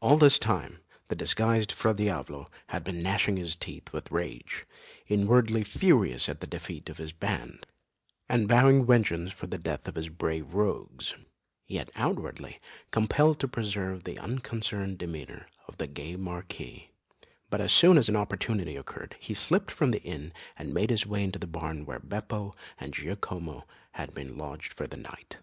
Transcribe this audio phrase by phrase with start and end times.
[0.00, 4.66] All this time the disguised Fra Diavolo had been gnashing his teeth with rage,
[5.06, 7.64] inwardly furious at the defeat of his band,
[8.28, 11.14] and vowing vengeance for the death of his brave rogues,
[11.68, 12.58] yet outwardly
[12.90, 16.90] compelled to preserve the unconcerned demeanour of the gay Marquis;
[17.48, 21.06] but as soon as an opportunity occurred, he slipped from the inn and made his
[21.06, 25.38] way to the barn where Beppo and Giacomo had been lodged for the night.